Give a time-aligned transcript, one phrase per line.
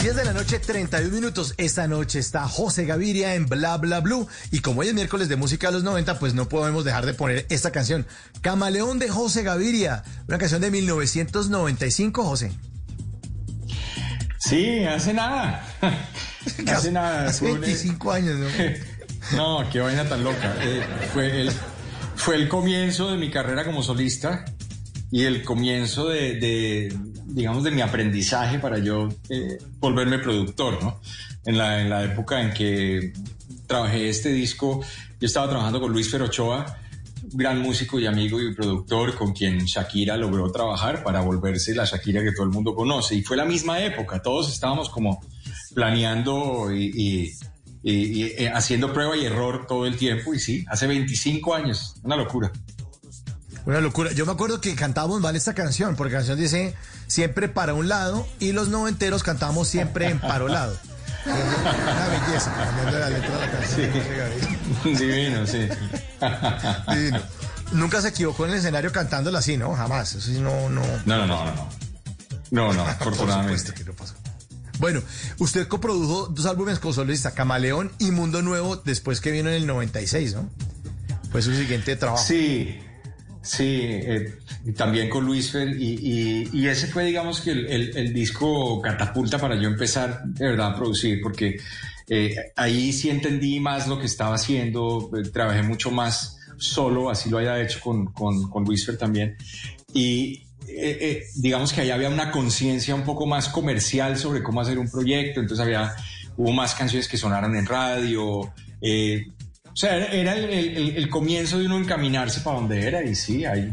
[0.00, 1.54] 10 de la noche, 31 minutos.
[1.56, 4.28] Esta noche está José Gaviria en Bla Bla Blue.
[4.52, 7.14] Y como hoy es miércoles de música de los 90, pues no podemos dejar de
[7.14, 8.06] poner esta canción.
[8.40, 10.04] Camaleón de José Gaviria.
[10.28, 12.52] Una canción de 1995, José.
[14.38, 15.64] Sí, hace nada.
[16.72, 17.26] hace nada.
[17.28, 18.46] Hace Fue un- 25 años, ¿no?
[19.36, 20.54] No, qué vaina tan loca.
[20.60, 20.82] Eh,
[21.12, 21.50] fue, el,
[22.14, 24.44] fue el comienzo de mi carrera como solista
[25.10, 31.00] y el comienzo de, de, digamos, de mi aprendizaje para yo eh, volverme productor, ¿no?
[31.44, 33.12] En la, en la época en que
[33.66, 34.80] trabajé este disco,
[35.20, 36.78] yo estaba trabajando con Luis Ferochoa,
[37.32, 42.22] gran músico y amigo y productor con quien Shakira logró trabajar para volverse la Shakira
[42.22, 43.14] que todo el mundo conoce.
[43.14, 45.20] Y fue la misma época, todos estábamos como
[45.74, 47.32] planeando y, y-
[47.82, 50.34] y- y, eh, haciendo prueba y error todo el tiempo.
[50.34, 52.50] Y sí, hace 25 años, una locura.
[53.68, 54.10] Una locura.
[54.12, 56.74] Yo me acuerdo que cantábamos mal esta canción, porque la canción dice
[57.06, 60.74] siempre para un lado y los noventeros cantamos siempre en parolado.
[61.26, 63.92] Una belleza, cambiando la letra de la canción.
[64.84, 65.68] Divino, sí.
[66.94, 67.20] Divino.
[67.72, 69.74] Nunca se equivocó en el escenario cantándola así, ¿no?
[69.74, 70.14] Jamás.
[70.14, 70.80] Eso sí, no, no.
[71.04, 71.68] No, no, no, no.
[72.50, 73.58] No, no, Por afortunadamente.
[73.58, 74.14] supuesto que no pasó.
[74.78, 75.02] Bueno,
[75.40, 79.66] usted coprodujo dos álbumes con solista, Camaleón y Mundo Nuevo, después que vino en el
[79.66, 80.48] 96, ¿no?
[81.30, 82.24] Fue su siguiente trabajo.
[82.24, 82.80] Sí,
[83.42, 84.34] sí, eh,
[84.76, 89.56] también con Luis Fer, y, ese fue, digamos, que el, el- el disco catapulta para
[89.60, 91.56] yo empezar de verdad a producir, porque
[92.08, 97.30] eh, ahí sí entendí más lo que estaba haciendo, eh, trabajé mucho más solo, así
[97.30, 99.36] lo haya hecho con, con, Luis también,
[99.92, 104.78] y eh, digamos que ahí había una conciencia un poco más comercial sobre cómo hacer
[104.78, 105.94] un proyecto, entonces había,
[106.36, 108.52] hubo más canciones que sonaron en radio,
[109.78, 110.44] sea, era, el,
[110.96, 113.72] el- comienzo de uno encaminarse para donde era y sí, ahí,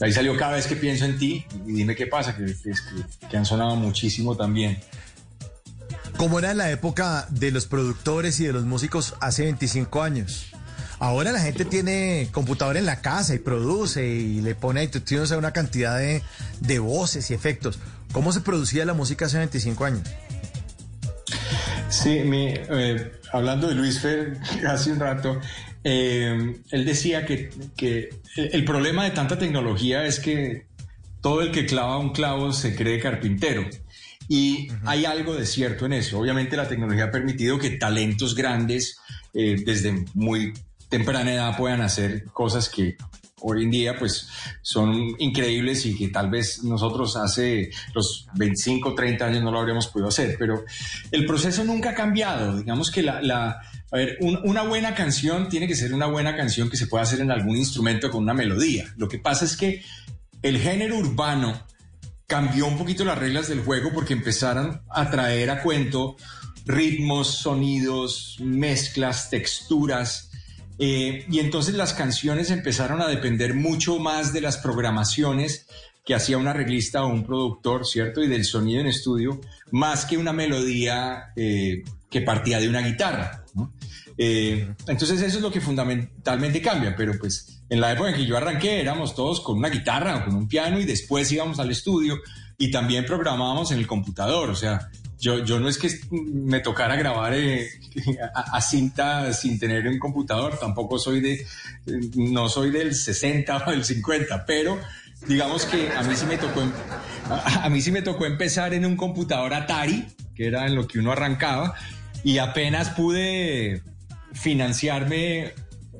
[0.00, 2.72] ahí salió cada vez que pienso en ti y dime qué pasa, que, que,
[3.28, 4.78] que- han sonado muchísimo también.
[6.16, 10.46] ¿Cómo era la época de los productores y de los músicos hace 25 años?
[11.00, 15.52] Ahora la gente tiene computador en la casa y produce y le pone a una
[15.52, 16.22] cantidad de,
[16.60, 17.78] de voces y efectos.
[18.12, 20.02] ¿Cómo se producía la música hace 25 años?
[21.94, 24.36] Sí, mi, eh, hablando de Luis Fer
[24.68, 25.40] hace un rato,
[25.84, 30.66] eh, él decía que, que el problema de tanta tecnología es que
[31.20, 33.64] todo el que clava un clavo se cree carpintero.
[34.28, 36.18] Y hay algo de cierto en eso.
[36.18, 38.98] Obviamente la tecnología ha permitido que talentos grandes
[39.32, 40.52] eh, desde muy
[40.88, 42.96] temprana edad puedan hacer cosas que
[43.46, 44.26] hoy en día pues
[44.62, 49.86] son increíbles y que tal vez nosotros hace los 25, 30 años no lo habríamos
[49.88, 50.36] podido hacer.
[50.38, 50.64] Pero
[51.10, 52.56] el proceso nunca ha cambiado.
[52.56, 53.60] Digamos que la...
[53.90, 57.02] a ver, un- una buena canción tiene que ser una buena canción que se pueda
[57.04, 58.92] hacer en algún instrumento con una melodía.
[58.96, 59.82] Lo que pasa es que
[60.42, 61.66] el género urbano
[62.26, 66.16] cambió un poquito las reglas del juego porque empezaron a traer a cuento
[66.66, 70.30] ritmos, sonidos, mezclas, texturas.
[70.78, 75.66] Eh, y entonces las canciones empezaron a depender mucho más de las programaciones
[76.04, 78.22] que hacía un arreglista o un productor, ¿cierto?
[78.22, 79.40] Y del sonido en estudio,
[79.70, 83.44] más que una melodía eh, que partía de una guitarra.
[84.18, 88.26] Eh, entonces eso es lo que fundamentalmente cambia, pero pues en la época en que
[88.26, 91.70] yo arranqué éramos todos con una guitarra o con un piano y después íbamos al
[91.70, 92.20] estudio
[92.58, 94.90] y también programábamos en el computador, o sea,
[95.24, 97.66] yo, yo no es que me tocara grabar eh,
[98.34, 101.46] a, cinta sin tener un computador, tampoco soy de,
[102.14, 104.78] no soy del 60 o del 50, pero
[105.26, 106.72] digamos que a mí sí me tocó, em-
[107.30, 110.04] a mí sí me tocó empezar en un computador Atari,
[110.34, 111.74] que era en lo que uno arrancaba,
[112.22, 113.82] y apenas pude
[114.34, 115.54] financiarme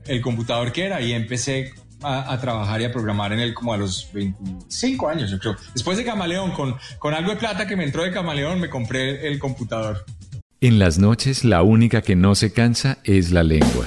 [0.04, 1.72] el computador que era y empecé
[2.04, 5.56] a, trabajar y a programar en él como a los 25 años, yo creo.
[5.72, 9.26] Después de Camaleón, con, con algo de plata que me entró de Camaleón, me compré
[9.26, 10.04] el computador.
[10.60, 13.86] En las noches la única que no se cansa es la lengua.